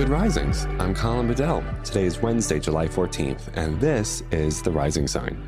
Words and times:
Good 0.00 0.08
Risings. 0.08 0.64
I'm 0.78 0.94
Colin 0.94 1.28
Bedell. 1.28 1.62
Today 1.84 2.06
is 2.06 2.22
Wednesday, 2.22 2.58
July 2.58 2.88
14th, 2.88 3.50
and 3.52 3.78
this 3.82 4.22
is 4.30 4.62
The 4.62 4.70
Rising 4.70 5.06
Sign. 5.06 5.38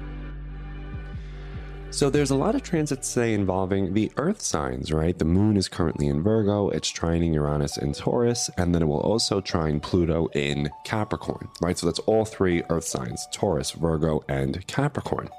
So 1.89 2.11
there's 2.11 2.33
a 2.33 2.35
lot 2.35 2.55
of 2.55 2.63
transits 2.63 3.15
today 3.15 3.33
involving 3.33 3.95
the 3.95 4.13
earth 4.19 4.43
signs, 4.43 4.93
right? 4.93 5.19
The 5.19 5.25
moon 5.25 5.57
is 5.57 5.71
currently 5.71 6.07
in 6.09 6.23
Virgo, 6.23 6.69
it's 6.69 6.93
trining 6.93 7.33
Uranus 7.33 7.79
in 7.79 7.95
Taurus, 7.95 8.51
and 8.59 8.75
then 8.75 8.83
it 8.83 8.89
will 8.89 9.01
also 9.01 9.41
trine 9.41 9.81
Pluto 9.81 10.27
in 10.35 10.69
Capricorn, 10.85 11.49
right? 11.63 11.79
So 11.79 11.87
that's 11.87 12.01
all 12.01 12.27
three 12.27 12.63
earth 12.69 12.85
signs 12.85 13.27
Taurus, 13.33 13.71
Virgo, 13.71 14.23
and 14.29 14.67
Capricorn. 14.67 15.31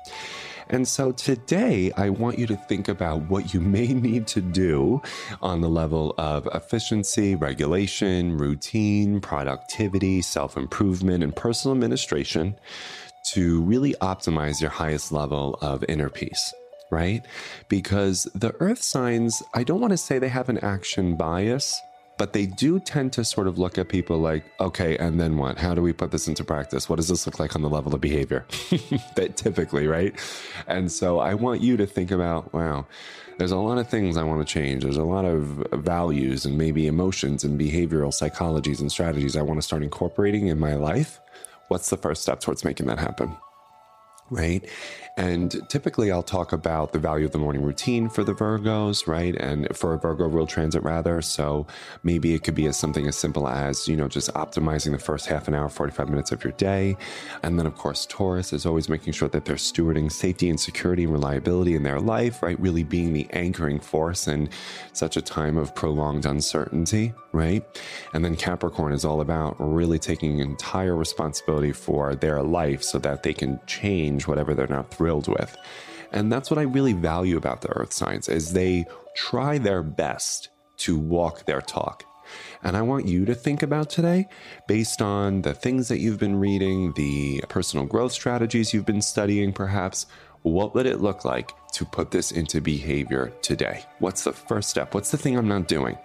And 0.70 0.88
so 0.88 1.12
today, 1.12 1.92
I 1.98 2.10
want 2.10 2.40
you 2.40 2.48
to 2.48 2.56
think 2.56 2.88
about 2.88 3.22
what 3.30 3.54
you 3.54 3.60
may 3.60 3.88
need 3.88 4.28
to 4.28 4.42
do 4.42 5.02
on 5.42 5.62
the 5.62 5.70
level 5.70 6.14
of 6.18 6.48
efficiency, 6.54 7.36
regulation, 7.36 8.38
routine, 8.38 9.20
productivity, 9.20 10.22
self 10.22 10.58
improvement, 10.58 11.24
and 11.24 11.36
personal 11.36 11.76
administration 11.76 12.56
to 13.34 13.62
really 13.62 13.94
optimize 14.02 14.60
your 14.60 14.70
highest 14.70 15.12
level 15.12 15.58
of 15.62 15.84
inner 15.88 16.10
peace 16.10 16.54
right? 16.92 17.26
Because 17.70 18.30
the 18.36 18.54
earth 18.60 18.84
signs, 18.84 19.42
I 19.56 19.64
don't 19.64 19.82
want 19.82 19.92
to 19.92 19.98
say 19.98 20.20
they 20.20 20.30
have 20.30 20.48
an 20.48 20.60
action 20.60 21.16
bias, 21.16 21.82
but 22.18 22.34
they 22.34 22.46
do 22.46 22.80
tend 22.80 23.12
to 23.14 23.26
sort 23.26 23.48
of 23.48 23.58
look 23.58 23.78
at 23.78 23.90
people 23.90 24.20
like, 24.20 24.46
okay, 24.60 24.98
and 24.98 25.20
then 25.20 25.38
what? 25.38 25.58
How 25.58 25.74
do 25.74 25.82
we 25.82 25.94
put 25.94 26.12
this 26.12 26.28
into 26.28 26.44
practice? 26.44 26.88
What 26.88 26.98
does 26.98 27.08
this 27.08 27.26
look 27.26 27.40
like 27.40 27.56
on 27.56 27.62
the 27.62 27.70
level 27.70 27.94
of 27.94 28.02
behavior? 28.02 28.46
that 29.16 29.36
typically, 29.36 29.88
right? 29.88 30.14
And 30.68 30.92
so 30.92 31.20
I 31.20 31.34
want 31.34 31.62
you 31.62 31.76
to 31.78 31.86
think 31.86 32.12
about, 32.12 32.54
wow, 32.54 32.86
there's 33.38 33.52
a 33.52 33.58
lot 33.58 33.78
of 33.78 33.90
things 33.90 34.16
I 34.16 34.24
want 34.24 34.46
to 34.48 34.52
change. 34.52 34.84
There's 34.84 34.98
a 34.98 35.04
lot 35.04 35.26
of 35.26 35.66
values 35.74 36.46
and 36.46 36.58
maybe 36.58 36.88
emotions 36.88 37.44
and 37.44 37.60
behavioral 37.60 38.12
psychologies 38.12 38.80
and 38.80 38.92
strategies 38.92 39.36
I 39.36 39.42
want 39.42 39.58
to 39.58 39.64
start 39.64 39.82
incorporating 39.82 40.48
in 40.48 40.60
my 40.60 40.76
life. 40.76 41.20
What's 41.68 41.90
the 41.90 41.98
first 41.98 42.22
step 42.22 42.40
towards 42.40 42.64
making 42.64 42.86
that 42.88 43.00
happen? 43.00 43.36
Right? 44.30 44.68
And 45.16 45.56
typically, 45.70 46.12
I'll 46.12 46.24
talk 46.24 46.54
about 46.54 46.92
the 46.92 46.98
value 46.98 47.26
of 47.26 47.34
the 47.34 47.38
morning 47.38 47.62
routine 47.62 48.10
for 48.10 48.24
the 48.24 48.34
Virgos, 48.34 49.06
right? 49.06 49.36
And 49.36 49.68
for 49.78 49.94
a 49.94 50.00
Virgo 50.00 50.28
real 50.28 50.48
transit, 50.48 50.82
rather. 50.82 51.22
So 51.22 51.68
maybe 52.02 52.34
it 52.34 52.44
could 52.44 52.56
be 52.56 52.66
as 52.66 52.80
something 52.80 53.08
as 53.08 53.16
simple 53.16 53.48
as, 53.48 53.88
you 53.88 53.96
know, 53.96 54.08
just 54.08 54.34
optimizing 54.34 54.92
the 54.92 54.98
first 54.98 55.28
half 55.28 55.48
an 55.48 55.54
hour, 55.54 55.70
45 55.70 56.10
minutes 56.10 56.32
of 56.32 56.44
your 56.44 56.54
day. 56.54 56.98
And 57.44 57.60
then, 57.60 57.68
of 57.68 57.76
course, 57.76 58.08
Taurus 58.10 58.54
is 58.54 58.66
always 58.66 58.90
making 58.90 59.14
sure 59.14 59.28
that 59.30 59.46
they're 59.46 59.56
stewarding 59.56 60.12
safety 60.12 60.50
and 60.50 60.60
security 60.60 61.04
and 61.04 61.14
reliability 61.14 61.76
in 61.76 61.84
their 61.84 62.00
life, 62.00 62.42
right? 62.42 62.60
Really 62.60 62.84
being 62.84 63.14
the 63.14 63.28
anchoring 63.34 63.80
force 63.80 64.28
in 64.28 64.50
such 64.94 65.16
a 65.16 65.22
time 65.22 65.58
of 65.58 65.76
prolonged 65.76 66.26
uncertainty, 66.26 67.14
right? 67.34 67.64
And 68.14 68.26
then 68.26 68.36
Capricorn 68.36 68.94
is 68.94 69.06
all 69.06 69.22
about 69.22 69.58
really 69.60 70.00
taking 70.00 70.40
entire 70.40 70.96
responsibility 70.96 71.72
for 71.72 72.16
their 72.16 72.42
life 72.42 72.82
so 72.82 72.98
that 72.98 73.22
they 73.22 73.34
can 73.34 73.60
change 73.68 74.13
whatever 74.22 74.54
they're 74.54 74.68
not 74.68 74.92
thrilled 74.92 75.28
with. 75.28 75.56
And 76.12 76.32
that's 76.32 76.52
what 76.52 76.60
I 76.60 76.64
really 76.64 76.94
value 76.94 77.38
about 77.38 77.62
the 77.62 77.70
earth 77.70 77.92
signs 77.92 78.30
is 78.30 78.54
they 78.54 78.86
try 79.16 79.58
their 79.58 79.84
best 79.84 80.50
to 80.78 80.98
walk 80.98 81.46
their 81.46 81.62
talk. 81.62 82.06
And 82.64 82.78
I 82.78 82.82
want 82.82 83.08
you 83.08 83.26
to 83.26 83.36
think 83.36 83.64
about 83.64 83.90
today, 83.90 84.28
based 84.68 85.02
on 85.02 85.42
the 85.42 85.54
things 85.54 85.88
that 85.90 86.00
you've 86.00 86.20
been 86.20 86.40
reading, 86.40 86.94
the 86.94 87.44
personal 87.50 87.86
growth 87.86 88.14
strategies 88.14 88.74
you've 88.74 88.86
been 88.86 89.02
studying, 89.02 89.52
perhaps, 89.52 90.06
what 90.44 90.74
would 90.76 90.86
it 90.86 91.02
look 91.02 91.26
like 91.26 91.52
to 91.74 91.86
put 91.86 92.12
this 92.12 92.32
into 92.32 92.62
behavior 92.62 93.34
today? 93.42 93.84
What's 94.00 94.24
the 94.24 94.34
first 94.34 94.70
step? 94.70 94.94
What's 94.94 95.12
the 95.12 95.18
thing 95.18 95.38
I'm 95.38 95.48
not 95.48 95.68
doing? 95.68 95.98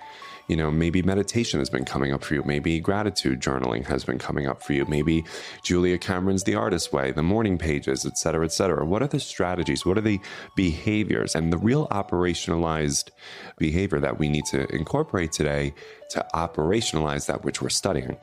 You 0.49 0.57
know, 0.57 0.71
maybe 0.71 1.03
meditation 1.03 1.61
has 1.61 1.69
been 1.69 1.85
coming 1.85 2.13
up 2.13 2.25
for 2.25 2.35
you. 2.35 2.43
Maybe 2.43 2.81
gratitude 2.81 3.41
journaling 3.41 3.87
has 3.87 4.05
been 4.05 4.19
coming 4.19 4.47
up 4.47 4.63
for 4.63 4.73
you. 4.73 4.87
Maybe 4.87 5.25
Julia 5.63 5.99
Cameron's 5.99 6.45
The 6.45 6.55
Artist 6.55 6.93
Way, 6.93 7.13
the 7.13 7.23
morning 7.23 7.59
pages, 7.59 8.07
et 8.07 8.17
cetera, 8.17 8.45
et 8.45 8.53
cetera. 8.53 8.85
What 8.85 9.03
are 9.03 9.09
the 9.09 9.21
strategies? 9.21 9.85
What 9.85 9.99
are 9.99 10.03
the 10.03 10.21
behaviors 10.57 11.35
and 11.35 11.53
the 11.53 11.59
real 11.59 11.87
operationalized 11.89 13.11
behavior 13.59 14.01
that 14.01 14.19
we 14.19 14.29
need 14.29 14.47
to 14.47 14.67
incorporate 14.75 15.33
today 15.33 15.75
to 16.11 16.27
operationalize 16.35 17.27
that 17.27 17.45
which 17.45 17.61
we're 17.61 17.69
studying? 17.69 18.17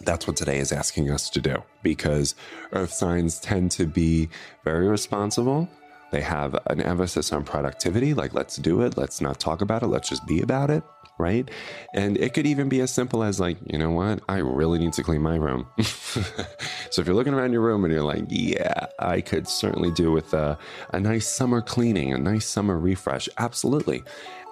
That's 0.00 0.26
what 0.26 0.36
today 0.36 0.58
is 0.58 0.72
asking 0.72 1.10
us 1.10 1.30
to 1.30 1.40
do 1.40 1.62
because 1.82 2.34
earth 2.72 2.92
signs 2.92 3.40
tend 3.40 3.70
to 3.72 3.86
be 3.86 4.28
very 4.64 4.88
responsible. 4.88 5.68
They 6.10 6.22
have 6.22 6.58
an 6.66 6.80
emphasis 6.80 7.32
on 7.32 7.44
productivity, 7.44 8.14
like 8.14 8.34
let's 8.34 8.56
do 8.56 8.82
it, 8.82 8.96
let's 8.96 9.20
not 9.20 9.38
talk 9.38 9.60
about 9.60 9.82
it, 9.82 9.88
let's 9.88 10.08
just 10.08 10.26
be 10.26 10.40
about 10.40 10.70
it 10.70 10.82
right? 11.18 11.50
And 11.92 12.16
it 12.16 12.32
could 12.32 12.46
even 12.46 12.68
be 12.68 12.80
as 12.80 12.92
simple 12.92 13.22
as 13.22 13.38
like, 13.40 13.58
you 13.66 13.78
know 13.78 13.90
what? 13.90 14.20
I 14.28 14.38
really 14.38 14.78
need 14.78 14.92
to 14.94 15.02
clean 15.02 15.20
my 15.20 15.34
room. 15.34 15.66
so 15.82 17.02
if 17.02 17.06
you're 17.06 17.14
looking 17.14 17.34
around 17.34 17.52
your 17.52 17.60
room 17.60 17.84
and 17.84 17.92
you're 17.92 18.04
like, 18.04 18.24
yeah, 18.28 18.86
I 18.98 19.20
could 19.20 19.48
certainly 19.48 19.90
do 19.90 20.12
with 20.12 20.32
a, 20.32 20.56
a 20.92 21.00
nice 21.00 21.26
summer 21.26 21.60
cleaning, 21.60 22.12
a 22.12 22.18
nice 22.18 22.46
summer 22.46 22.78
refresh. 22.78 23.28
Absolutely. 23.36 24.02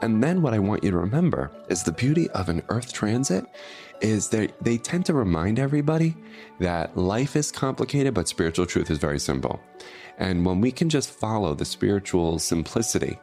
And 0.03 0.23
then 0.23 0.43
what 0.43 0.53
I 0.53 0.59
want 0.59 0.85
you 0.85 0.91
to 0.91 0.99
remember 0.99 1.51
is 1.69 1.85
the 1.85 1.93
beauty 1.93 2.29
of 2.31 2.49
an 2.49 2.63
earth 2.69 2.93
transit 2.93 3.47
is 4.03 4.29
that 4.29 4.53
they 4.63 4.77
tend 4.77 5.07
to 5.07 5.15
remind 5.15 5.59
everybody 5.59 6.15
that 6.61 6.97
life 6.99 7.35
is 7.35 7.51
complicated, 7.51 8.13
but 8.13 8.29
spiritual 8.29 8.67
truth 8.67 8.91
is 8.91 8.99
very 8.99 9.19
simple. 9.19 9.59
And 10.19 10.47
when 10.47 10.61
we 10.61 10.73
can 10.73 10.89
just 10.89 11.11
follow 11.11 11.55
the 11.55 11.65
spiritual 11.65 12.39
simplicity, 12.39 13.19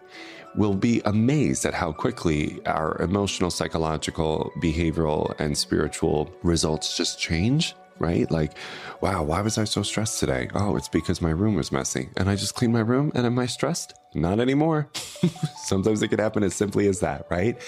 we'll 0.56 0.76
be 0.76 1.02
amazed 1.06 1.66
at 1.66 1.74
how 1.74 1.92
quickly 1.92 2.60
our 2.66 3.02
emotional, 3.02 3.50
psychological, 3.50 4.52
behavioral, 4.62 5.34
and 5.40 5.58
spiritual 5.58 6.32
results 6.44 6.96
just 6.96 7.20
change. 7.20 7.76
Right? 8.00 8.30
Like, 8.30 8.58
wow, 9.02 9.24
why 9.24 9.42
was 9.42 9.58
I 9.58 9.64
so 9.64 9.84
stressed 9.84 10.20
today? 10.20 10.50
Oh, 10.54 10.76
it's 10.76 10.90
because 10.90 11.22
my 11.22 11.30
room 11.30 11.56
was 11.56 11.72
messy. 11.72 12.10
And 12.18 12.30
I 12.30 12.36
just 12.36 12.56
cleaned 12.56 12.74
my 12.74 12.82
room 12.82 13.12
and 13.16 13.26
am 13.26 13.40
I 13.40 13.46
stressed? 13.46 13.94
Not 14.16 14.40
anymore. 14.40 14.90
Sometimes 15.64 16.02
it 16.02 16.10
could 16.10 16.20
happen 16.20 16.44
as 16.44 16.54
simply 16.54 16.88
as 16.88 17.00
that, 17.00 17.26
right? 17.30 17.60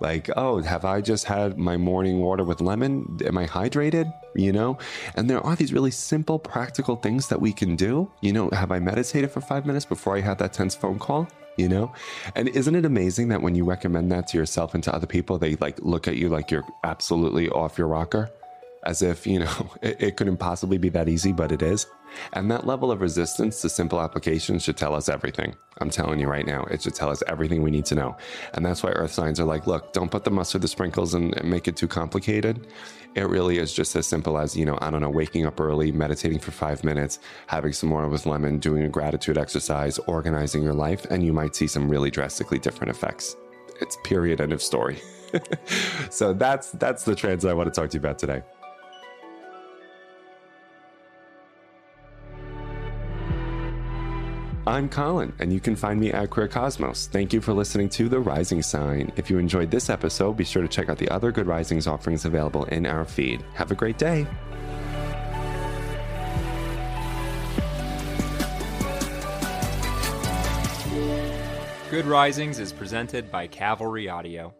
Like, 0.00 0.30
oh, 0.36 0.62
have 0.62 0.84
I 0.84 1.00
just 1.00 1.26
had 1.26 1.58
my 1.58 1.76
morning 1.76 2.20
water 2.20 2.44
with 2.44 2.60
lemon? 2.60 3.18
Am 3.24 3.36
I 3.36 3.46
hydrated? 3.46 4.12
You 4.34 4.52
know? 4.52 4.78
And 5.14 5.28
there 5.28 5.40
are 5.40 5.56
these 5.56 5.72
really 5.72 5.90
simple, 5.90 6.38
practical 6.38 6.96
things 6.96 7.28
that 7.28 7.40
we 7.40 7.52
can 7.52 7.76
do. 7.76 8.10
You 8.22 8.32
know, 8.32 8.50
have 8.50 8.72
I 8.72 8.78
meditated 8.78 9.30
for 9.30 9.40
five 9.40 9.66
minutes 9.66 9.84
before 9.84 10.16
I 10.16 10.20
had 10.20 10.38
that 10.38 10.52
tense 10.52 10.74
phone 10.74 10.98
call? 10.98 11.28
you 11.56 11.68
know? 11.68 11.92
And 12.34 12.48
isn't 12.48 12.74
it 12.74 12.86
amazing 12.86 13.28
that 13.28 13.42
when 13.42 13.54
you 13.54 13.64
recommend 13.64 14.10
that 14.12 14.28
to 14.28 14.38
yourself 14.38 14.72
and 14.74 14.82
to 14.84 14.94
other 14.94 15.06
people, 15.06 15.38
they 15.38 15.56
like 15.56 15.78
look 15.80 16.08
at 16.08 16.16
you 16.16 16.28
like 16.30 16.50
you're 16.50 16.64
absolutely 16.84 17.50
off 17.50 17.76
your 17.76 17.88
rocker? 17.88 18.30
As 18.84 19.02
if, 19.02 19.26
you 19.26 19.40
know, 19.40 19.70
it, 19.82 20.02
it 20.02 20.16
couldn't 20.16 20.38
possibly 20.38 20.78
be 20.78 20.88
that 20.90 21.08
easy, 21.08 21.32
but 21.32 21.52
it 21.52 21.62
is. 21.62 21.86
And 22.32 22.50
that 22.50 22.66
level 22.66 22.90
of 22.90 23.00
resistance 23.00 23.60
to 23.60 23.68
simple 23.68 24.00
applications 24.00 24.64
should 24.64 24.76
tell 24.76 24.94
us 24.94 25.08
everything. 25.08 25.54
I'm 25.80 25.90
telling 25.90 26.18
you 26.18 26.28
right 26.28 26.46
now, 26.46 26.64
it 26.64 26.82
should 26.82 26.94
tell 26.94 27.10
us 27.10 27.22
everything 27.26 27.62
we 27.62 27.70
need 27.70 27.86
to 27.86 27.94
know. 27.94 28.16
And 28.54 28.64
that's 28.64 28.82
why 28.82 28.90
earth 28.90 29.12
signs 29.12 29.38
are 29.40 29.44
like, 29.44 29.66
look, 29.66 29.92
don't 29.92 30.10
put 30.10 30.24
the 30.24 30.30
mustard, 30.30 30.62
the 30.62 30.68
sprinkles, 30.68 31.14
and, 31.14 31.36
and 31.36 31.48
make 31.48 31.68
it 31.68 31.76
too 31.76 31.88
complicated. 31.88 32.66
It 33.14 33.28
really 33.28 33.58
is 33.58 33.72
just 33.72 33.96
as 33.96 34.06
simple 34.06 34.38
as, 34.38 34.56
you 34.56 34.64
know, 34.64 34.78
I 34.80 34.90
don't 34.90 35.00
know, 35.00 35.10
waking 35.10 35.46
up 35.46 35.60
early, 35.60 35.90
meditating 35.92 36.38
for 36.38 36.50
five 36.50 36.84
minutes, 36.84 37.18
having 37.46 37.72
some 37.72 37.90
water 37.90 38.08
with 38.08 38.26
lemon, 38.26 38.58
doing 38.58 38.82
a 38.84 38.88
gratitude 38.88 39.38
exercise, 39.38 39.98
organizing 40.00 40.62
your 40.62 40.74
life, 40.74 41.06
and 41.10 41.24
you 41.24 41.32
might 41.32 41.56
see 41.56 41.66
some 41.66 41.88
really 41.88 42.10
drastically 42.10 42.58
different 42.58 42.90
effects. 42.90 43.36
It's 43.80 43.96
period, 44.04 44.40
end 44.40 44.52
of 44.52 44.62
story. 44.62 45.00
so 46.10 46.32
that's 46.32 46.72
that's 46.72 47.04
the 47.04 47.14
trends 47.14 47.44
I 47.44 47.52
want 47.52 47.72
to 47.72 47.80
talk 47.80 47.90
to 47.90 47.94
you 47.94 48.00
about 48.00 48.18
today. 48.18 48.42
I'm 54.70 54.88
Colin, 54.88 55.32
and 55.40 55.52
you 55.52 55.58
can 55.58 55.74
find 55.74 55.98
me 55.98 56.12
at 56.12 56.30
Queer 56.30 56.46
Cosmos. 56.46 57.08
Thank 57.08 57.32
you 57.32 57.40
for 57.40 57.52
listening 57.52 57.88
to 57.88 58.08
The 58.08 58.20
Rising 58.20 58.62
Sign. 58.62 59.10
If 59.16 59.28
you 59.28 59.36
enjoyed 59.36 59.68
this 59.68 59.90
episode, 59.90 60.36
be 60.36 60.44
sure 60.44 60.62
to 60.62 60.68
check 60.68 60.88
out 60.88 60.96
the 60.96 61.08
other 61.08 61.32
Good 61.32 61.48
Risings 61.48 61.88
offerings 61.88 62.24
available 62.24 62.66
in 62.66 62.86
our 62.86 63.04
feed. 63.04 63.42
Have 63.54 63.72
a 63.72 63.74
great 63.74 63.98
day. 63.98 64.28
Good 71.90 72.06
Risings 72.06 72.60
is 72.60 72.72
presented 72.72 73.28
by 73.32 73.48
Cavalry 73.48 74.08
Audio. 74.08 74.54